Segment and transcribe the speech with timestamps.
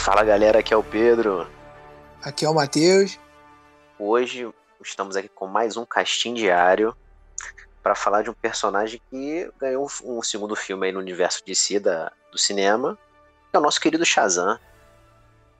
[0.00, 1.46] Fala galera, aqui é o Pedro.
[2.22, 3.18] Aqui é o Matheus.
[3.98, 4.50] Hoje
[4.82, 6.96] estamos aqui com mais um casting diário
[7.82, 11.78] para falar de um personagem que ganhou um segundo filme aí no universo de si
[11.78, 12.96] da, do cinema,
[13.50, 14.58] que é o nosso querido Shazam.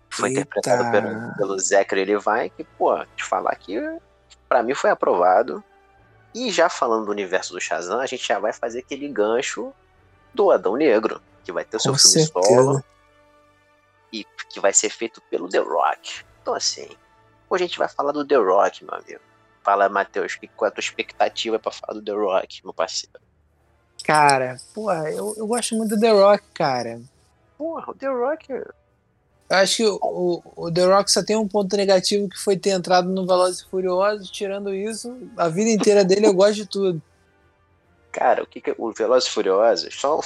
[0.09, 0.41] Foi Eita.
[0.41, 3.79] interpretado pelo, pelo Zachary Levi, que, pô, te falar que
[4.49, 5.63] para mim foi aprovado.
[6.35, 9.71] E já falando do universo do Shazam, a gente já vai fazer aquele gancho
[10.33, 12.55] do Adão Negro, que vai ter o seu Com filme certeza.
[12.55, 12.85] solo
[14.51, 16.25] que vai ser feito pelo The Rock.
[16.43, 16.89] Então, assim,
[17.49, 19.21] hoje a gente vai falar do The Rock, meu amigo.
[19.63, 23.21] Fala, Matheus, qual é a tua expectativa para falar do The Rock, meu parceiro?
[24.05, 27.01] Cara, porra, eu, eu gosto muito do The Rock, cara.
[27.57, 28.51] Porra, o The Rock.
[28.51, 32.71] Eu acho que o, o The Rock só tem um ponto negativo que foi ter
[32.71, 34.31] entrado no Velozes e Furiosos.
[34.31, 37.03] Tirando isso, a vida inteira dele eu gosto de tudo.
[38.11, 40.21] Cara, o que, que o Velozes e Furiosos, só,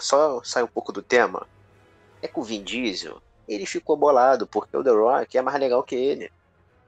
[0.00, 1.46] só sai um pouco do tema,
[2.20, 5.82] é que o Vin Diesel, ele ficou bolado, porque o The Rock é mais legal
[5.82, 6.30] que ele.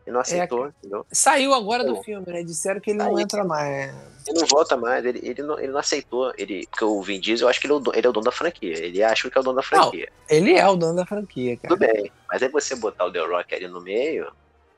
[0.07, 1.07] Ele não é, aceitou, é, entendeu?
[1.11, 2.43] Saiu agora do filme, né?
[2.43, 3.95] Disseram que ele não entra mais.
[4.27, 6.33] Ele não volta mais, ele, ele, não, ele não aceitou.
[6.37, 8.13] Ele, porque o Vin Diesel, eu acho que ele é o, dono, ele é o
[8.13, 8.85] dono da franquia.
[8.85, 10.09] Ele acha que é o dono da franquia.
[10.11, 11.69] Não, ele é o dono da franquia, cara.
[11.75, 12.13] Tudo bem.
[12.29, 14.31] Mas aí você botar o The Rock ali no meio,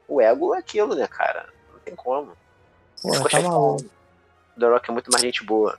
[0.07, 1.47] o ego é aquilo, né, cara?
[1.73, 2.33] Não tem como.
[3.03, 3.85] Pô, tá maluco.
[4.57, 5.77] O The Rock é muito mais gente boa.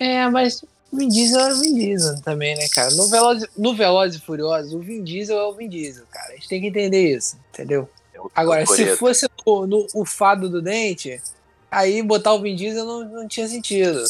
[0.00, 2.90] É, mas Vin Diesel era o Vin Diesel também, né, cara?
[2.90, 6.32] No Veloz, no Veloz e Furioso, o Vin Diesel é o Vin Diesel, cara.
[6.32, 7.88] A gente tem que entender isso, entendeu?
[8.34, 11.22] Agora, se fosse no, no, o fado do dente,
[11.70, 14.02] aí botar o Vin Diesel não, não tinha sentido.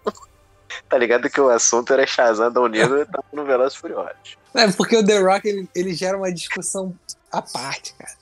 [0.88, 4.36] tá ligado que o assunto era Shazam da Unido e tava no Velozes Furiosos.
[4.54, 6.94] É, porque o The Rock, ele, ele gera uma discussão
[7.32, 8.14] à parte, cara.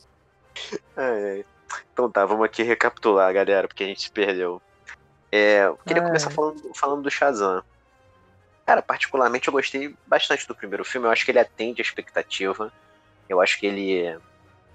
[0.97, 1.45] É, é.
[1.93, 4.61] Então tá, vamos aqui recapitular, galera, porque a gente perdeu.
[5.33, 7.65] É, eu queria começar falando, falando do Shazam.
[8.67, 11.07] Cara, particularmente eu gostei bastante do primeiro filme.
[11.07, 12.71] Eu acho que ele atende a expectativa.
[13.29, 14.15] Eu acho que ele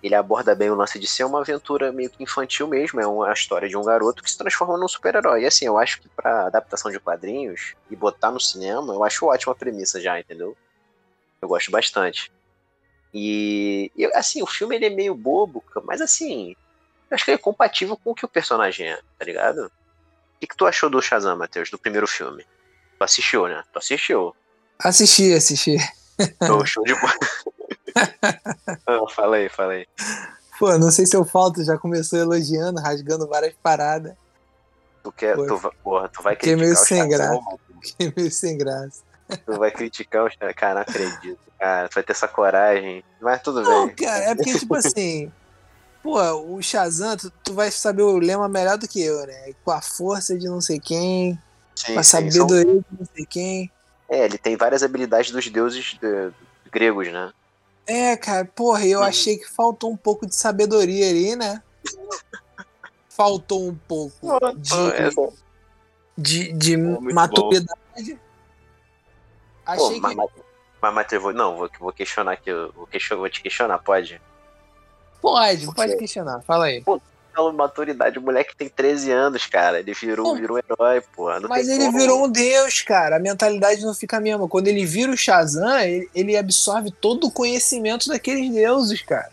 [0.02, 3.34] ele aborda bem o lance de ser uma aventura meio que infantil mesmo, é uma
[3.34, 5.42] história de um garoto que se transforma num super-herói.
[5.42, 9.26] E assim, eu acho que para adaptação de quadrinhos e botar no cinema, eu acho
[9.26, 10.56] ótima premissa já, entendeu?
[11.42, 12.32] Eu gosto bastante.
[13.14, 16.56] E, e assim, o filme ele é meio bobo, mas assim,
[17.10, 19.72] eu acho que ele é compatível com o que o personagem é, tá ligado?
[20.37, 22.45] O que, que tu achou do Shazam, Matheus, do primeiro filme?
[22.99, 23.64] Tu assistiu, né?
[23.73, 24.36] Tu assistiu?
[24.77, 25.77] Assisti, assisti.
[26.42, 27.14] Oh, show de bola.
[29.33, 29.87] Aí, fala aí.
[30.59, 34.14] Pô, não sei se eu falto, já começou elogiando, rasgando várias paradas.
[35.03, 37.39] Tu quer, Pô, tu, porra, tu vai criticar meio sem graça.
[37.81, 39.02] Fiquei meio sem graça.
[39.45, 41.39] Tu vai criticar o cara, não acredito.
[41.59, 43.95] Cara, tu vai ter essa coragem, mas tudo não, bem.
[43.95, 45.31] cara, é porque, tipo assim,
[46.08, 46.22] pô,
[46.56, 49.54] o Shazam, tu, tu, vai saber o lema melhor do que eu, né?
[49.66, 51.38] Com a força de não sei quem,
[51.76, 52.80] sim, com a sabedoria são...
[52.80, 53.72] de não sei quem.
[54.08, 57.34] É, ele tem várias habilidades dos deuses de, de gregos, né?
[57.86, 59.04] É, cara, porra, eu hum.
[59.04, 61.62] achei que faltou um pouco de sabedoria ali, né?
[63.10, 68.20] Faltou um pouco de, de, de maturidade.
[69.66, 70.16] Achei Pô, que.
[70.16, 70.30] Mas,
[70.80, 72.54] mas, Matheus, vou, não, vou, vou questionar aqui.
[72.54, 74.22] Vou, vou te questionar, pode?
[75.22, 75.82] Pode, Porque...
[75.82, 76.82] pode questionar, fala aí.
[76.82, 77.02] Pô,
[77.38, 78.17] pela maturidade.
[78.17, 79.80] O moleque tem 13 anos, cara.
[79.80, 81.28] Ele virou, virou um herói, pô.
[81.48, 82.00] Mas ele como.
[82.00, 83.17] virou um deus, cara.
[83.17, 84.48] A mentalidade não fica a mesma.
[84.48, 89.32] Quando ele vira o Shazam, ele, ele absorve todo o conhecimento daqueles deuses, cara.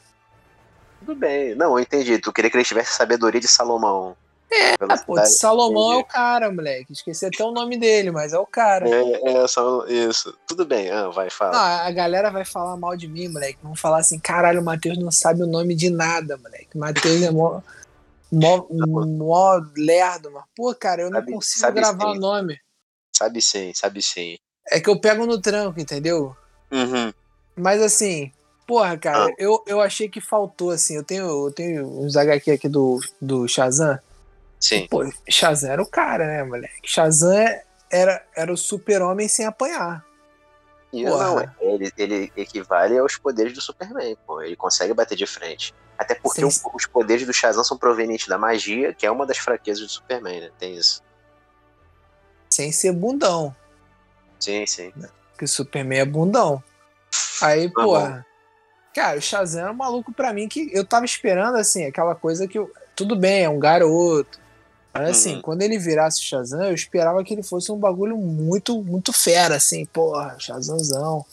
[1.01, 1.55] Tudo bem.
[1.55, 2.19] Não, eu entendi.
[2.19, 4.15] Tu queria que ele tivesse sabedoria de Salomão.
[4.55, 5.99] É, pô, de Salomão entendi.
[5.99, 6.93] é o cara, moleque.
[6.93, 8.89] Esqueci até o nome dele, mas é o cara.
[8.89, 10.37] É, é só isso.
[10.47, 11.53] Tudo bem, ah, vai, fala.
[11.53, 13.59] Não, a galera vai falar mal de mim, moleque.
[13.63, 16.77] Vão falar assim, caralho, o Matheus não sabe o nome de nada, moleque.
[16.77, 17.61] Matheus é mó...
[18.33, 22.59] Mó, mó lerdo, mas, pô, cara, eu sabe, não consigo gravar o nome.
[23.17, 24.37] Sabe sim, sabe sim.
[24.69, 26.35] É que eu pego no tranco, entendeu?
[26.71, 27.13] Uhum.
[27.55, 28.33] Mas assim,
[28.67, 29.35] porra, cara, ah.
[29.39, 30.97] eu, eu achei que faltou, assim.
[30.97, 33.99] Eu tenho, eu tenho uns HQ aqui do, do Shazam.
[34.65, 34.87] Sim.
[34.89, 36.81] Pô, Shazam era o cara, né, moleque?
[36.83, 37.37] Shazam
[37.91, 40.03] era, era o super-homem sem apanhar.
[40.91, 44.41] E não, ele, ele equivale aos poderes do Superman, pô.
[44.41, 45.75] Ele consegue bater de frente.
[45.99, 49.37] Até porque sim, os poderes do Shazam são provenientes da magia, que é uma das
[49.37, 50.51] fraquezas do Superman, né?
[50.59, 51.03] Tem isso.
[52.49, 53.55] Sem ser bundão.
[54.41, 54.95] Sim, sim.
[55.33, 56.65] Porque o Superman é bundão.
[57.43, 58.27] Aí, tá porra.
[58.95, 62.49] Cara, o Shazam era um maluco pra mim que eu tava esperando, assim, aquela coisa
[62.49, 62.59] que.
[62.59, 64.43] Eu, tudo bem, é um garoto.
[64.95, 65.43] Mas assim, uhum.
[65.43, 69.57] quando ele virasse o Shazam, eu esperava que ele fosse um bagulho muito, muito fera,
[69.57, 71.27] assim, porra, Shazamzão.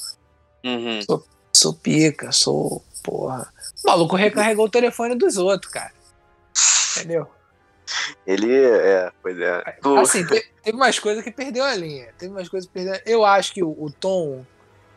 [0.65, 1.01] Uhum.
[1.03, 1.23] Sou,
[1.53, 3.47] sou pica, sou, porra.
[3.83, 5.91] O maluco recarregou o telefone dos outros, cara.
[6.97, 7.27] Entendeu?
[8.25, 9.61] Ele é, pois é.
[9.81, 9.97] Tu...
[9.97, 12.09] Assim, teve, teve umas coisas que perdeu a linha.
[12.17, 12.99] Teve umas coisas que perdeu.
[13.05, 14.45] Eu acho que o, o tom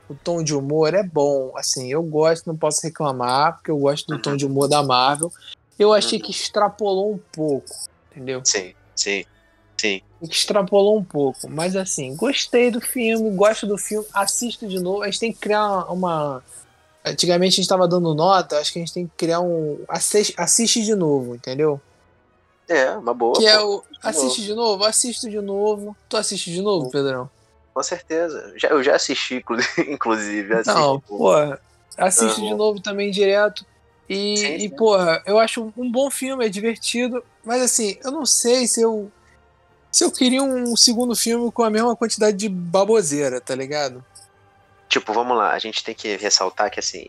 [0.08, 1.52] o tom de humor é bom.
[1.56, 4.22] Assim, eu gosto, não posso reclamar, porque eu gosto do Uhum.
[4.22, 5.32] tom de humor da Marvel.
[5.78, 6.24] Eu achei Uhum.
[6.24, 7.66] que extrapolou um pouco,
[8.14, 8.42] entendeu?
[8.44, 9.24] Sim, sim,
[9.80, 10.00] sim.
[10.20, 11.48] Que extrapolou um pouco.
[11.50, 15.02] Mas assim, gostei do filme, gosto do filme, assisto de novo.
[15.02, 16.42] A gente tem que criar uma.
[17.04, 19.84] Antigamente a gente estava dando nota, acho que a gente tem que criar um.
[19.88, 21.80] Assiste, assiste de novo, entendeu?
[22.68, 23.38] É, uma boa.
[23.38, 23.84] que é pô, o.
[24.02, 25.94] Assiste de novo, assisto de novo.
[26.08, 27.28] Tu assiste de novo, Pedrão?
[27.74, 28.54] Com certeza.
[28.56, 29.58] Já, eu já assisti, inclu-
[29.88, 30.54] inclusive.
[30.54, 31.60] Assim, Não, porra,
[31.98, 32.48] assiste Aham.
[32.48, 33.66] de novo também direto.
[34.08, 37.24] E, Sim, e, porra, eu acho um bom filme, é divertido.
[37.44, 39.10] Mas assim, eu não sei se eu.
[39.90, 44.04] Se eu queria um segundo filme com a mesma quantidade de baboseira, tá ligado?
[44.88, 47.08] Tipo, vamos lá, a gente tem que ressaltar que assim,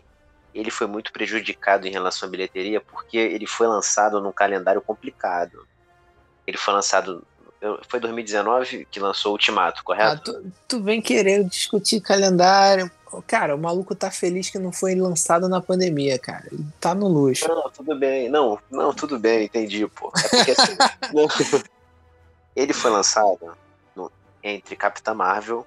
[0.54, 5.66] ele foi muito prejudicado em relação à bilheteria porque ele foi lançado num calendário complicado.
[6.46, 7.26] Ele foi lançado.
[7.88, 10.32] Foi 2019 que lançou o Ultimato, Ah, correto?
[10.34, 12.90] tu, tu vem querendo discutir calendário.
[13.26, 16.44] Cara, o maluco tá feliz que não foi lançado na pandemia, cara.
[16.52, 17.48] Ele tá no luxo.
[17.48, 18.28] Não, tudo bem.
[18.28, 20.12] Não, não, tudo bem, entendi, pô.
[20.16, 20.76] É porque assim.
[21.14, 21.26] não.
[22.54, 23.38] ele foi lançado
[23.94, 24.12] no-
[24.42, 25.66] entre Capitã Marvel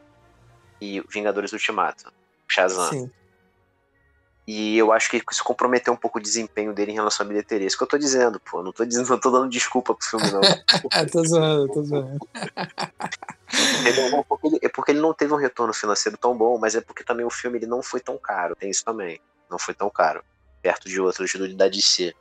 [0.79, 2.11] e Vingadores Ultimato.
[2.47, 2.89] Shazam.
[2.89, 3.11] Sim.
[4.51, 7.67] E eu acho que isso comprometeu um pouco o desempenho dele em relação à bilheteria.
[7.67, 8.63] Isso que eu tô dizendo, pô.
[8.63, 10.41] Não tô dizendo, não tô dando desculpa pro filme, não.
[10.91, 12.17] Ah, tô zoando, tô zoando.
[13.85, 17.23] Ele- é porque ele não teve um retorno financeiro tão bom, mas é porque também
[17.23, 18.55] o filme ele não foi tão caro.
[18.55, 19.19] Tem isso também.
[19.51, 20.23] Não foi tão caro.
[20.63, 22.11] Perto de outros do- da DC.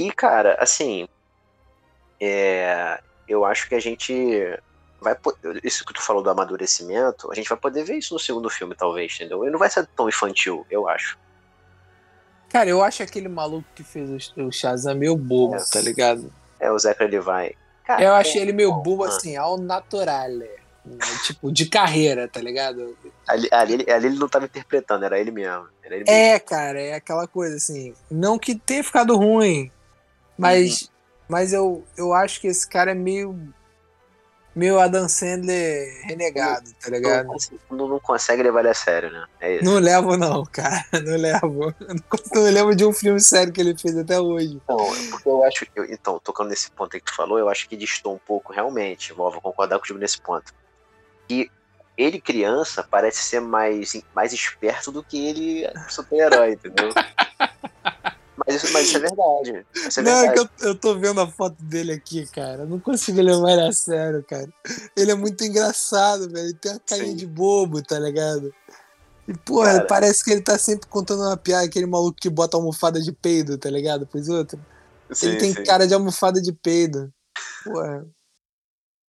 [0.00, 1.06] E, cara, assim.
[2.20, 4.12] é, eu acho que a gente
[5.02, 5.16] vai.
[5.62, 8.74] Isso que tu falou do amadurecimento, a gente vai poder ver isso no segundo filme,
[8.74, 9.42] talvez, entendeu?
[9.42, 11.18] Ele não vai ser tão infantil, eu acho.
[12.48, 15.64] Cara, eu acho aquele maluco que fez o, Shazam meio bobo, É.
[15.70, 16.32] tá ligado?
[16.60, 17.56] É o Zachary Levi.
[17.84, 20.28] Cara, Eu achei ele meio bobo assim, ao natural.
[21.24, 22.96] Tipo, de carreira, tá ligado?
[23.26, 25.66] Ali, ali, ele- ali ele não tava interpretando, era ele mesmo.
[25.82, 26.16] Era ele mesmo.
[26.18, 27.94] É, cara, é aquela coisa assim.
[28.10, 29.70] Não que tenha ficado ruim,
[30.36, 30.90] mas,
[31.28, 33.38] mas eu, eu acho que esse cara é meio.
[34.54, 37.28] Meio Adam Sandler renegado, tá não, ligado?
[37.70, 39.24] não, não consegue levar ele a sério, né?
[39.40, 39.64] É isso.
[39.64, 40.84] Não levo, não, cara.
[40.92, 41.74] Não levo.
[41.80, 41.96] Não,
[42.34, 44.60] não lembro de um filme sério que ele fez até hoje.
[44.62, 44.76] Então,
[45.10, 45.70] porque eu acho que.
[45.74, 48.52] eu- Então, tocando nesse ponto aí que tu falou, eu acho que distou um pouco,
[48.52, 49.12] realmente.
[49.14, 50.52] Vou, vou concordar contigo nesse ponto.
[51.26, 51.50] Que
[51.96, 56.90] ele, criança, parece ser mais, mais esperto do que ele super-herói, entendeu?
[58.52, 59.66] Mas isso, mas isso é verdade.
[59.74, 60.50] Isso é não, é verdade.
[60.56, 62.62] que eu, eu tô vendo a foto dele aqui, cara.
[62.62, 64.48] Eu não consigo levar ele a sério, cara.
[64.96, 66.46] Ele é muito engraçado, velho.
[66.46, 67.16] Ele tem uma carinha Sim.
[67.16, 68.52] de bobo, tá ligado?
[69.28, 69.86] E, porra, Cara.
[69.86, 73.56] parece que ele tá sempre contando uma piada, aquele maluco que bota almofada de peido,
[73.56, 74.06] tá ligado?
[74.06, 74.60] Pros outros.
[75.12, 75.62] Sim, ele tem sim.
[75.64, 77.12] cara de almofada de peido.
[77.64, 78.04] Porra.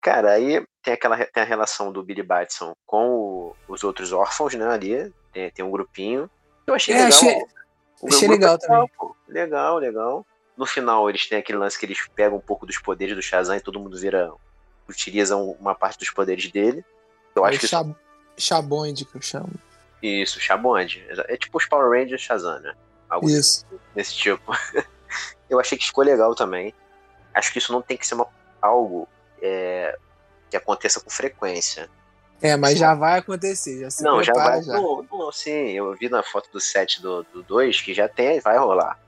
[0.02, 4.52] Cara, aí tem aquela tem a relação do Billy Batson com o- os outros órfãos,
[4.54, 4.66] né?
[4.66, 5.12] Ali.
[5.32, 6.28] Tem, tem um grupinho.
[6.66, 7.18] Eu achei É, legal.
[7.18, 7.42] achei-
[8.02, 8.90] O achei é legal também.
[8.98, 9.16] pô.
[9.28, 10.26] Legal, legal.
[10.56, 13.56] No final, eles têm aquele lance que eles pegam um pouco dos poderes do Shazam
[13.56, 14.32] e todo mundo vira.
[14.88, 16.84] utiliza um- uma parte dos poderes dele.
[17.34, 17.94] Eu acho é que o Chab-
[18.36, 19.48] Chabonde que eu chamo.
[20.02, 21.02] isso, Shabond.
[21.28, 22.74] É tipo os Power Rangers Shazam, né?
[23.08, 23.64] Algo Isso.
[23.94, 24.42] desse tipo.
[25.48, 26.74] eu achei que ficou legal também.
[27.32, 28.26] Acho que isso não tem que ser uma-
[28.60, 29.08] algo
[29.40, 29.96] é,
[30.50, 31.88] que aconteça com frequência.
[32.42, 34.62] É, mas já vai acontecer, já se não, já vai.
[34.62, 34.72] já.
[34.72, 38.58] Não, não, sim, eu vi na foto do set do 2 que já tem, vai
[38.58, 38.98] rolar.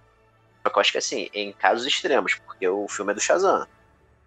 [0.62, 3.66] Só que eu acho que assim, em casos extremos, porque o filme é do Shazam.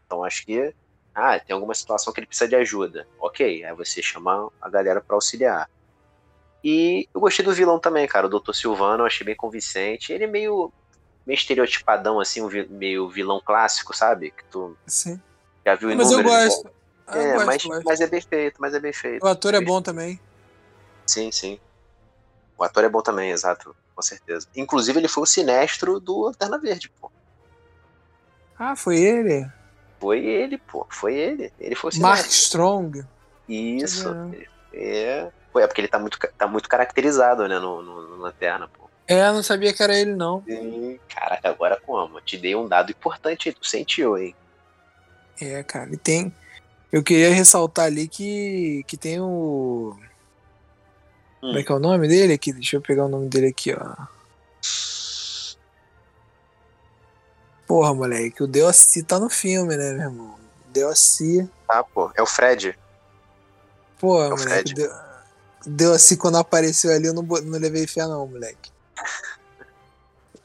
[0.05, 0.73] Então acho que.
[1.15, 3.07] Ah, tem alguma situação que ele precisa de ajuda.
[3.19, 5.67] Ok, aí você chama a galera pra auxiliar.
[6.63, 8.27] E eu gostei do vilão também, cara.
[8.27, 8.53] O Dr.
[8.53, 10.13] Silvano, eu achei bem convincente.
[10.13, 10.71] Ele é meio,
[11.25, 14.29] meio estereotipadão, assim, um vi- meio vilão clássico, sabe?
[14.31, 15.19] Que tu Sim.
[15.65, 16.69] já viu Mas eu gosto.
[17.07, 17.83] Ah, É, gosto, mas, gosto.
[17.85, 19.23] mas é bem feito, mas é bem feito.
[19.23, 20.19] O ator é bom também.
[21.05, 21.59] Sim, sim.
[22.57, 24.47] O ator é bom também, exato, com certeza.
[24.55, 27.09] Inclusive, ele foi o sinestro do Lanterna Verde, pô.
[28.59, 29.47] Ah, foi ele?
[29.99, 30.85] Foi ele, pô.
[30.89, 31.53] Foi ele.
[31.59, 32.43] Ele foi o Mark sinestro.
[32.43, 33.05] Strong.
[33.47, 34.09] Isso.
[34.73, 35.29] É.
[35.53, 38.87] Pô, é porque ele tá muito, tá muito caracterizado, né, no, no, no Lanterna, pô.
[39.07, 40.43] É, eu não sabia que era ele, não.
[40.45, 42.19] E, caraca, agora como?
[42.19, 44.35] Te dei um dado importante aí, tu sentiu, hein?
[45.39, 46.35] É, cara, e tem.
[46.91, 49.95] Eu queria ressaltar ali que, que tem o.
[51.37, 51.47] Hum.
[51.47, 52.53] Como é que é o nome dele aqui?
[52.53, 54.07] Deixa eu pegar o nome dele aqui, ó.
[57.67, 60.35] Porra, moleque, o Deossi tá no filme, né, meu irmão?
[60.69, 61.49] Deossi.
[61.67, 62.09] Tá, pô.
[62.15, 62.79] É o Fred.
[63.99, 64.73] Porra, É o moleque.
[64.73, 64.89] Fred.
[65.65, 68.71] Deossi, quando apareceu ali, eu não, não levei fé, não, moleque.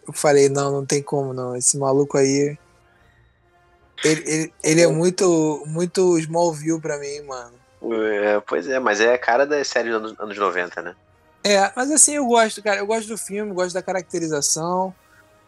[0.04, 1.54] Eu falei, não, não tem como, não.
[1.54, 2.58] Esse maluco aí.
[4.04, 7.52] Ele, ele, ele é muito, muito Smallville pra mim, mano.
[7.90, 10.94] É, pois é, mas é a cara da série dos anos, anos 90, né?
[11.44, 12.78] É, mas assim, eu gosto, cara.
[12.80, 14.94] Eu gosto do filme, gosto da caracterização,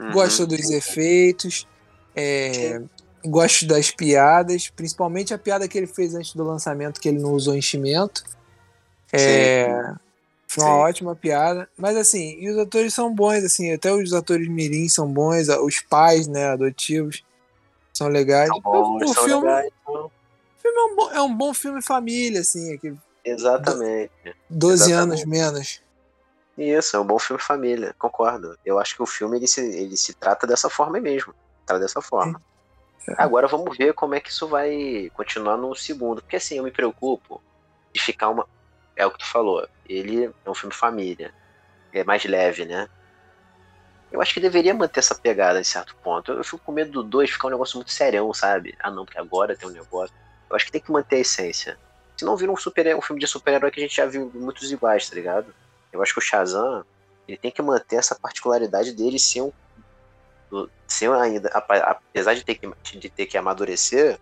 [0.00, 0.12] uhum.
[0.12, 1.68] gosto dos efeitos,
[2.14, 2.80] é,
[3.24, 7.32] gosto das piadas, principalmente a piada que ele fez antes do lançamento, que ele não
[7.32, 8.24] usou enchimento.
[9.12, 9.94] É,
[10.48, 10.78] foi uma Sim.
[10.80, 11.68] ótima piada.
[11.78, 15.80] Mas assim, e os atores são bons, assim, até os atores mirim são bons, os
[15.80, 17.22] pais, né, adotivos,
[17.94, 18.48] são legais.
[18.48, 19.72] São bons, o, o são filme, legais.
[19.86, 20.10] O
[20.58, 22.74] filme é um, bom, é um bom filme família, assim.
[22.74, 24.10] Aqui, Exatamente.
[24.50, 25.22] 12 Exatamente.
[25.22, 25.82] anos menos.
[26.56, 28.56] Isso, é um bom filme família, concordo.
[28.64, 31.34] Eu acho que o filme ele se, ele se trata dessa forma mesmo.
[31.66, 32.40] Trata dessa forma.
[33.08, 33.14] É.
[33.18, 36.22] Agora vamos ver como é que isso vai continuar no segundo.
[36.22, 37.42] Porque assim, eu me preocupo
[37.92, 38.46] de ficar uma.
[38.96, 39.66] É o que tu falou.
[39.88, 41.34] Ele é um filme família.
[41.92, 42.88] É mais leve, né?
[44.14, 46.30] Eu acho que deveria manter essa pegada em certo ponto.
[46.30, 48.72] Eu, fico com medo do 2 ficar um negócio muito serião, sabe?
[48.78, 50.14] Ah não, porque agora tem um negócio.
[50.48, 51.76] Eu acho que tem que manter a essência.
[52.16, 54.70] Se não vira um, super, um filme de super-herói que a gente já viu muitos
[54.70, 55.52] iguais, tá ligado?
[55.92, 56.84] Eu acho que o Shazam,
[57.26, 59.52] ele tem que manter essa particularidade dele ser um.
[60.86, 64.20] Ser ainda, apesar de ter, que, de ter que amadurecer,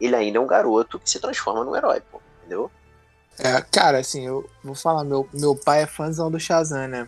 [0.00, 2.70] ele ainda é um garoto que se transforma num herói, pô, entendeu?
[3.38, 7.06] É, cara, assim, eu vou falar, meu, meu pai é fãzão do Shazam, né?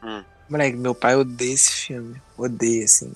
[0.00, 0.22] Hum.
[0.48, 2.20] Moleque, meu pai odeia esse filme.
[2.36, 3.14] Odeia, assim.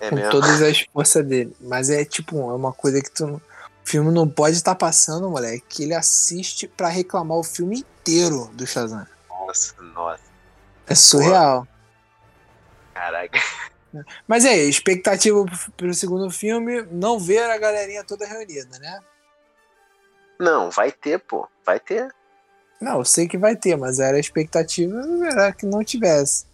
[0.00, 0.30] É com mesmo?
[0.30, 1.54] todas as forças dele.
[1.60, 3.26] Mas é tipo, é uma coisa que tu.
[3.26, 3.40] O
[3.88, 8.50] filme não pode estar tá passando, moleque, que ele assiste para reclamar o filme inteiro
[8.54, 9.06] do Shazam.
[9.28, 10.22] Nossa, nossa.
[10.88, 11.68] É surreal.
[12.92, 13.38] Caraca.
[14.26, 15.44] Mas é, expectativa
[15.76, 19.00] pro segundo filme, não ver a galerinha toda reunida, né?
[20.38, 21.48] Não, vai ter, pô.
[21.64, 22.14] Vai ter.
[22.80, 24.98] Não, eu sei que vai ter, mas era a expectativa
[25.30, 26.46] era que não tivesse.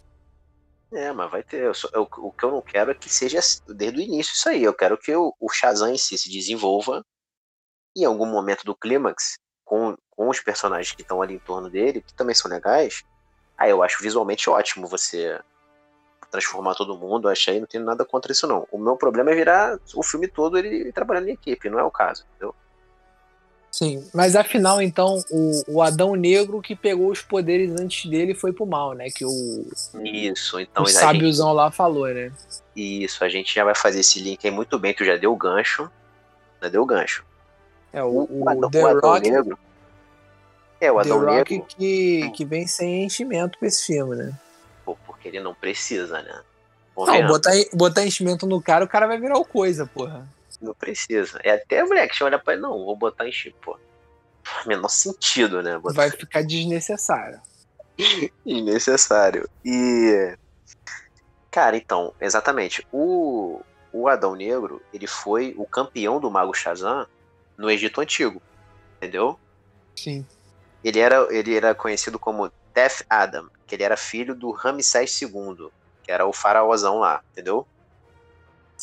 [0.93, 1.62] É, mas vai ter.
[1.62, 4.62] Eu, eu, o que eu não quero é que seja desde o início isso aí.
[4.62, 7.05] Eu quero que o, o Shazam em si se desenvolva
[7.97, 11.71] e em algum momento do clímax com, com os personagens que estão ali em torno
[11.71, 13.05] dele, que também são legais,
[13.57, 15.41] aí eu acho visualmente ótimo você
[16.31, 18.67] transformar todo mundo, eu achei, não tenho nada contra isso não.
[18.71, 21.91] O meu problema é virar o filme todo ele trabalhando em equipe, não é o
[21.91, 22.55] caso, entendeu?
[23.73, 28.52] Sim, mas afinal, então, o, o Adão Negro que pegou os poderes antes dele foi
[28.52, 29.07] pro mal, né?
[29.09, 29.67] Que o.
[30.05, 30.83] Isso, então.
[30.83, 31.57] O sábiozão gente...
[31.57, 32.31] lá falou, né?
[32.76, 35.91] Isso, a gente já vai fazer esse link aí muito bem, que já deu gancho.
[36.61, 37.25] Já deu o gancho.
[37.95, 39.59] É, o, o, o, Adão, The o Adão Rock, Negro.
[40.79, 41.69] É, o Adão The Rock Negro.
[41.75, 44.38] Que, que vem sem enchimento pra esse filme, né?
[44.85, 46.43] Pô, porque ele não precisa, né?
[46.95, 50.29] não, botar, botar enchimento no cara, o cara vai virar o coisa, porra.
[50.62, 51.40] Não precisa.
[51.42, 53.78] É até mulher que olha pra ele, não, vou botar enchimento, pô.
[54.64, 55.78] Menor sentido, né?
[55.78, 55.95] Botar...
[55.95, 57.40] Vai ficar desnecessário.
[58.47, 59.49] Desnecessário.
[59.64, 60.37] E.
[61.50, 62.87] Cara, então, exatamente.
[62.92, 63.61] O,
[63.92, 67.07] o Adão Negro, ele foi o campeão do Mago Shazam
[67.59, 68.40] no Egito Antigo,
[68.97, 69.38] entendeu?
[69.95, 70.26] Sim.
[70.83, 75.69] Ele era, ele era conhecido como Tef Adam, que ele era filho do Ramsés II,
[76.02, 77.66] que era o faraózão lá, entendeu?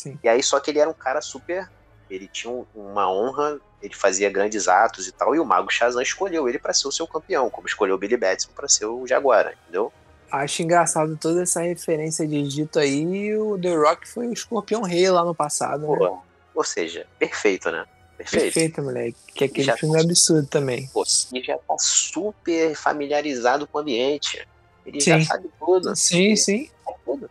[0.00, 0.18] Sim.
[0.22, 1.70] E aí, só que ele era um cara super.
[2.08, 6.48] Ele tinha uma honra, ele fazia grandes atos e tal, e o Mago Shazam escolheu
[6.48, 9.52] ele para ser o seu campeão, como escolheu o Billy Batson para ser o Jaguar,
[9.62, 9.92] entendeu?
[10.32, 14.82] Acho engraçado toda essa referência de Egito aí, e o The Rock foi o escorpião
[14.82, 15.98] rei lá no passado, né?
[15.98, 16.18] Pô,
[16.54, 17.84] Ou seja, perfeito, né?
[18.16, 18.42] Perfeito.
[18.42, 19.18] Perfeito, moleque.
[19.34, 20.88] Que aquele já filme é absurdo também.
[20.94, 24.46] Pô, ele já tá super familiarizado com o ambiente.
[24.84, 25.10] Ele sim.
[25.10, 25.94] já sabe tudo.
[25.94, 26.70] Sim, sim.
[27.04, 27.30] Tudo.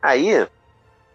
[0.00, 0.46] Aí,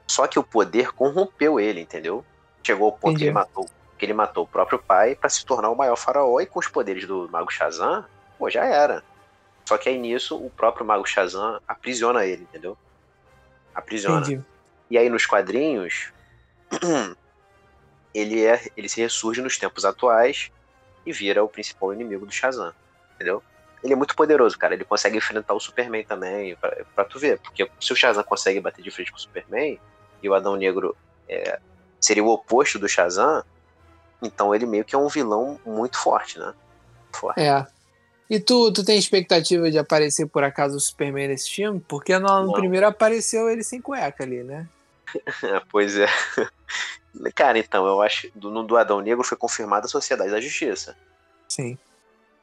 [0.07, 2.23] só que o poder corrompeu ele, entendeu?
[2.63, 3.19] Chegou ao ponto Entendi.
[3.19, 3.65] que ele matou
[3.97, 6.67] que ele matou o próprio pai para se tornar o maior faraó e com os
[6.67, 8.05] poderes do Mago Shazam,
[8.37, 9.03] pô, já era.
[9.65, 12.77] Só que aí nisso o próprio Mago Shazam aprisiona ele, entendeu?
[13.73, 14.21] Aprisiona.
[14.21, 14.43] Entendi.
[14.89, 16.13] E aí nos quadrinhos
[18.13, 20.51] ele, é, ele se ressurge nos tempos atuais
[21.05, 22.73] e vira o principal inimigo do Shazam,
[23.15, 23.41] entendeu?
[23.83, 24.73] Ele é muito poderoso, cara.
[24.73, 27.39] Ele consegue enfrentar o Superman também, pra, pra tu ver.
[27.39, 29.79] Porque se o Shazam consegue bater de frente com o Superman,
[30.21, 30.95] e o Adão Negro
[31.27, 31.59] é,
[31.99, 33.43] seria o oposto do Shazam,
[34.21, 36.53] então ele meio que é um vilão muito forte, né?
[37.11, 37.39] Forte.
[37.39, 37.65] É.
[38.29, 41.79] E tu, tu tem expectativa de aparecer por acaso o Superman nesse filme?
[41.87, 44.67] Porque no, no primeiro apareceu ele sem cueca ali, né?
[45.71, 46.07] pois é.
[47.33, 50.95] Cara, então, eu acho que no do Adão Negro foi confirmada a Sociedade da Justiça.
[51.47, 51.77] Sim.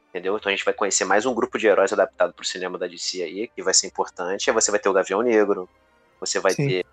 [0.09, 0.37] Entendeu?
[0.37, 3.23] Então a gente vai conhecer mais um grupo de heróis adaptado pro cinema da DC
[3.23, 4.49] aí, que vai ser importante.
[4.49, 5.69] Aí você vai ter o Gavião Negro,
[6.21, 6.69] você vai Sim.
[6.69, 6.87] ter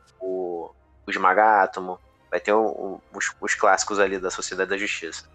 [1.12, 2.00] o, o Esmagátomo,
[2.30, 5.26] vai ter o, o, os, os, clássicos ali da Sociedade da Justiça.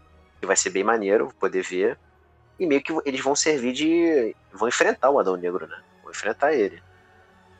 [0.41, 1.99] Que vai ser bem maneiro poder ver.
[2.59, 4.35] E meio que eles vão servir de.
[4.53, 5.79] vão enfrentar o Adão Negro, né?
[6.03, 6.83] Vão enfrentar ele.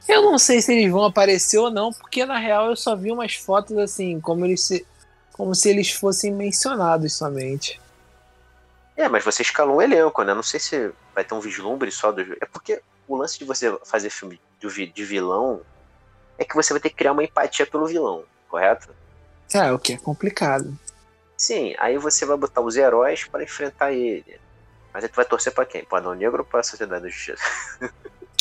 [0.09, 3.11] Eu não sei se eles vão aparecer ou não, porque na real eu só vi
[3.11, 4.87] umas fotos assim, como eles se,
[5.33, 7.81] como se eles fossem mencionados somente.
[8.97, 10.33] É, mas você escalou um elenco, né?
[10.33, 12.21] Não sei se vai ter um vislumbre só do.
[12.21, 15.61] É porque o lance de você fazer filme de vilão
[16.39, 18.89] é que você vai ter que criar uma empatia pelo vilão, correto?
[19.55, 20.77] É, o que é complicado.
[21.37, 24.41] Sim, aí você vai botar os heróis para enfrentar ele.
[24.93, 25.85] Mas aí tu vai torcer pra quem?
[25.85, 27.43] Pro Adão Negro ou pra Sociedade da Justiça?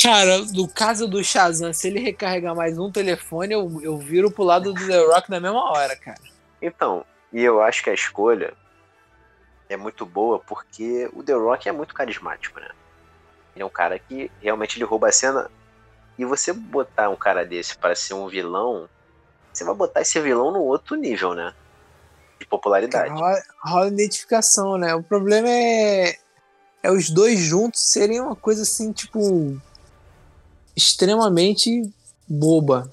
[0.02, 4.44] Cara, no caso do Shazam, se ele recarregar mais um telefone, eu, eu viro pro
[4.44, 6.20] lado do The Rock na mesma hora, cara.
[6.60, 8.52] Então, e eu acho que a escolha
[9.68, 12.68] é muito boa porque o The Rock é muito carismático, né?
[13.54, 15.50] Ele é um cara que realmente ele rouba a cena.
[16.18, 18.88] E você botar um cara desse para ser um vilão,
[19.52, 21.54] você vai botar esse vilão no outro nível, né?
[22.38, 23.10] De popularidade.
[23.10, 24.94] Rola, rola identificação, né?
[24.94, 26.18] O problema é,
[26.82, 29.60] é os dois juntos serem uma coisa assim, tipo,
[30.74, 31.82] extremamente
[32.28, 32.90] boba.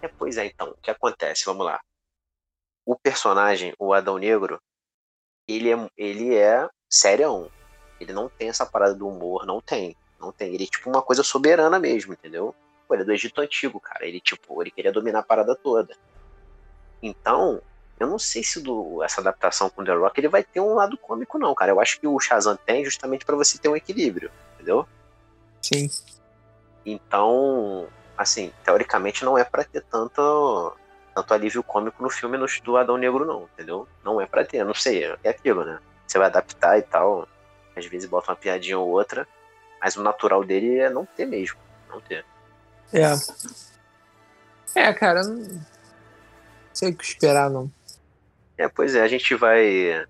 [0.00, 1.44] É, pois é, então, o que acontece?
[1.44, 1.80] Vamos lá.
[2.84, 4.60] O personagem, o Adão Negro,
[5.46, 7.50] ele é, ele é serião.
[8.00, 9.96] Ele não tem essa parada do humor, não tem.
[10.22, 10.54] Não tem.
[10.54, 12.54] Ele é tipo uma coisa soberana mesmo, entendeu?
[12.86, 14.06] Pô, ele é do Egito Antigo, cara.
[14.06, 15.96] Ele, tipo, ele queria dominar a parada toda.
[17.02, 17.60] Então,
[17.98, 20.96] eu não sei se do, essa adaptação com The Rock ele vai ter um lado
[20.96, 21.72] cômico, não, cara.
[21.72, 24.86] Eu acho que o Shazam tem justamente para você ter um equilíbrio, entendeu?
[25.60, 25.90] Sim.
[26.86, 30.76] Então, assim, teoricamente não é para ter tanto,
[31.14, 33.88] tanto alívio cômico no filme do Adão Negro, não, entendeu?
[34.04, 35.80] Não é para ter, não sei, é aquilo, né?
[36.06, 37.28] Você vai adaptar e tal,
[37.76, 39.26] às vezes bota uma piadinha ou outra,
[39.82, 41.58] mas o natural dele é não ter mesmo,
[41.88, 42.24] não ter.
[42.92, 43.12] É.
[44.74, 45.60] É, cara, não
[46.72, 47.70] sei o que esperar, não.
[48.56, 49.92] É, pois é, a gente vai.
[49.92, 50.06] A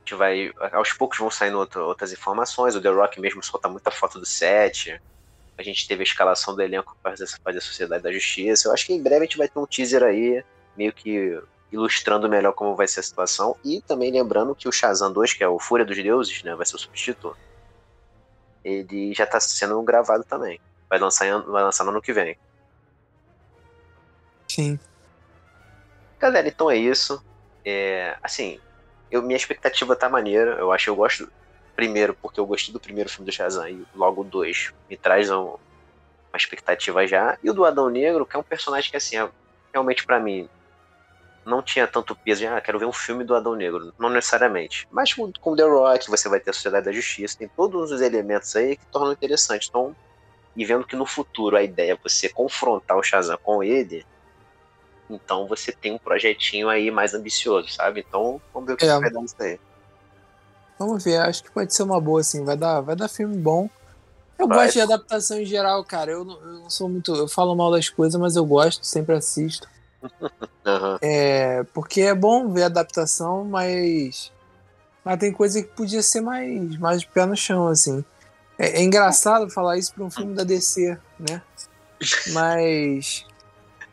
[0.00, 0.52] gente vai.
[0.72, 2.76] Aos poucos vão saindo outras informações.
[2.76, 5.00] O The Rock mesmo solta muita foto do set
[5.58, 8.68] a gente teve a escalação do elenco para fazer a Sociedade da Justiça.
[8.68, 10.44] Eu acho que em breve a gente vai ter um teaser aí,
[10.76, 11.40] meio que
[11.70, 13.56] ilustrando melhor como vai ser a situação.
[13.64, 16.66] E também lembrando que o Shazam 2, que é o Fúria dos Deuses, né, vai
[16.66, 17.36] ser o substituto,
[18.64, 20.60] ele já está sendo gravado também.
[20.88, 22.36] Vai lançar, vai lançar no ano que vem.
[24.48, 24.78] Sim.
[26.18, 27.24] Galera, então é isso.
[27.64, 28.60] É, assim,
[29.10, 30.52] eu, minha expectativa tá maneira.
[30.52, 31.30] Eu acho que eu gosto
[31.74, 35.56] Primeiro, porque eu gostei do primeiro filme do Shazam e logo dois me traz um,
[36.30, 37.38] uma expectativa já.
[37.42, 39.28] E o do Adão Negro, que é um personagem que, assim, é,
[39.72, 40.48] realmente para mim
[41.44, 43.92] não tinha tanto peso de, ah, quero ver um filme do Adão Negro.
[43.98, 44.86] Não necessariamente.
[44.90, 48.00] Mas com, com The Rock, você vai ter a Sociedade da Justiça, tem todos os
[48.00, 49.68] elementos aí que tornam interessante.
[49.68, 49.94] Então,
[50.56, 54.04] e vendo que no futuro a ideia é você confrontar o Shazam com ele,
[55.08, 58.04] então você tem um projetinho aí mais ambicioso, sabe?
[58.06, 58.98] Então, vamos ver o que é.
[58.98, 59.58] vai dar nisso aí.
[60.78, 62.44] Vamos ver, acho que pode ser uma boa, assim.
[62.44, 63.68] Vai dar, vai dar filme bom.
[64.38, 64.64] Eu vai.
[64.64, 66.10] gosto de adaptação em geral, cara.
[66.10, 67.14] Eu não, eu não, sou muito.
[67.14, 69.68] Eu falo mal das coisas, mas eu gosto, sempre assisto.
[70.02, 70.98] Uhum.
[71.00, 74.32] É, porque é bom ver adaptação, mas.
[75.04, 78.04] Mas tem coisa que podia ser mais, mais de pé no chão, assim.
[78.58, 81.42] É, é engraçado falar isso para um filme da DC, né?
[82.32, 83.26] Mas.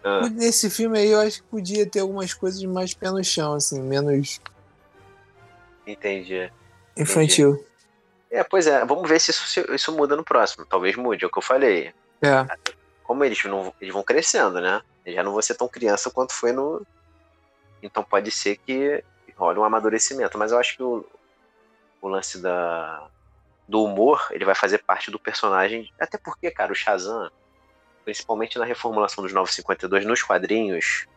[0.03, 0.29] Uhum.
[0.37, 3.81] Nesse filme aí eu acho que podia ter algumas coisas mais pé no chão, assim,
[3.81, 4.39] menos.
[5.85, 6.51] Entendi.
[6.95, 7.65] Infantil.
[8.29, 10.65] É, pois é, vamos ver se isso, se isso muda no próximo.
[10.65, 11.91] Talvez mude, é o que eu falei.
[12.21, 12.45] É.
[13.03, 14.81] Como eles, não, eles vão crescendo, né?
[15.09, 16.85] Eles já não vão ser tão criança quanto foi no.
[17.81, 19.03] Então pode ser que
[19.35, 20.37] role um amadurecimento.
[20.37, 21.05] Mas eu acho que o,
[22.01, 23.07] o lance da,
[23.67, 25.91] do humor, ele vai fazer parte do personagem.
[25.99, 27.31] Até porque, cara, o Shazam,
[28.03, 31.07] principalmente na reformulação dos 952 nos quadrinhos,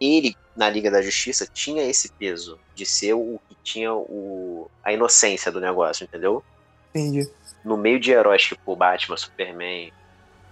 [0.00, 4.92] ele, na Liga da Justiça, tinha esse peso de ser o que tinha o, a
[4.92, 6.42] inocência do negócio, entendeu?
[6.90, 7.30] Entendi.
[7.62, 9.92] No meio de heróis tipo Batman, Superman,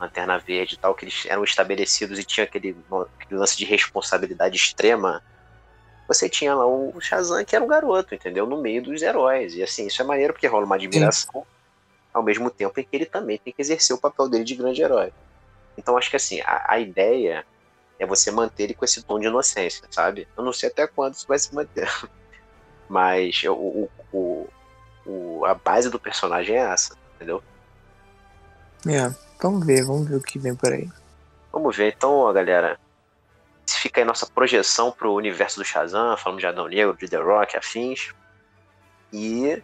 [0.01, 2.77] Lanterna Verde e tal, que eles eram estabelecidos e tinha aquele,
[3.21, 5.23] aquele lance de responsabilidade extrema,
[6.07, 8.47] você tinha lá o Shazam, que era um garoto, entendeu?
[8.47, 9.55] No meio dos heróis.
[9.55, 11.47] E assim, isso é maneiro porque rola uma admiração, Sim.
[12.15, 14.81] ao mesmo tempo em que ele também tem que exercer o papel dele de grande
[14.81, 15.13] herói.
[15.77, 17.45] Então acho que assim, a, a ideia
[17.99, 20.27] é você manter ele com esse tom de inocência, sabe?
[20.37, 21.89] Eu não sei até quando isso vai se manter.
[22.89, 24.49] Mas o, o,
[25.05, 27.43] o, a base do personagem é essa, entendeu?
[28.87, 30.89] É, vamos ver, vamos ver o que vem por aí.
[31.53, 32.79] Vamos ver, então, galera.
[33.67, 37.57] Fica aí nossa projeção pro universo do Shazam, falamos de Adão Negro, de The Rock,
[37.57, 38.15] afins.
[39.13, 39.63] E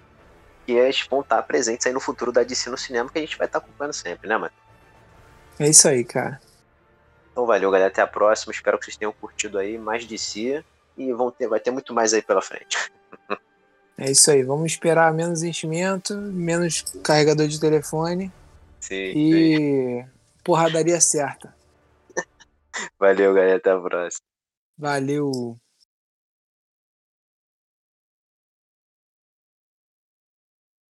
[0.66, 3.36] que eles vão estar presentes aí no futuro da DC no cinema, que a gente
[3.36, 4.52] vai estar acompanhando sempre, né, mano?
[5.58, 6.40] É isso aí, cara.
[7.30, 7.90] Então valeu, galera.
[7.90, 8.52] Até a próxima.
[8.52, 10.64] Espero que vocês tenham curtido aí mais si.
[10.96, 12.78] E vão ter, vai ter muito mais aí pela frente.
[13.96, 14.42] É isso aí.
[14.42, 18.32] Vamos esperar menos enchimento, menos carregador de telefone.
[18.84, 20.10] Sim, e sim.
[20.44, 21.56] porradaria certa.
[23.00, 23.56] Valeu, galera.
[23.56, 24.20] Até a próxima.
[24.76, 25.58] Valeu.